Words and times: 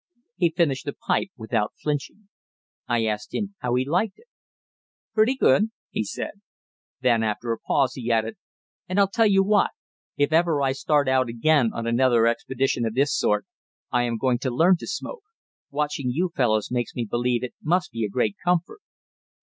He 0.35 0.49
finished 0.49 0.85
the 0.85 0.93
pipe 0.93 1.29
without 1.37 1.73
flinching. 1.79 2.27
I 2.87 3.05
asked 3.05 3.35
him 3.35 3.53
how 3.59 3.75
he 3.75 3.85
liked 3.85 4.17
it. 4.17 4.25
"Pretty 5.13 5.35
good," 5.35 5.69
he 5.91 6.03
said. 6.03 6.41
Then 7.01 7.21
after 7.21 7.51
a 7.51 7.59
pause 7.59 7.93
he 7.93 8.11
added: 8.11 8.35
"And 8.89 8.99
I'll 8.99 9.07
tell 9.07 9.27
you 9.27 9.43
what; 9.43 9.69
if 10.17 10.33
ever 10.33 10.59
I 10.59 10.71
start 10.71 11.07
out 11.07 11.29
again 11.29 11.69
on 11.71 11.85
another 11.85 12.25
expedition 12.25 12.83
of 12.83 12.95
this 12.95 13.15
sort, 13.15 13.45
I 13.91 14.01
am 14.01 14.17
going 14.17 14.39
to 14.39 14.49
learn 14.49 14.77
to 14.77 14.87
smoke; 14.87 15.21
watching 15.69 16.09
you 16.09 16.31
fellows 16.35 16.71
makes 16.71 16.95
me 16.95 17.05
believe 17.05 17.43
it 17.43 17.53
must 17.61 17.91
be 17.91 18.03
a 18.03 18.09
great 18.09 18.37
comfort." 18.43 18.79